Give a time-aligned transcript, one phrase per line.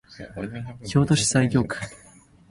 [0.83, 1.77] 京都市西京区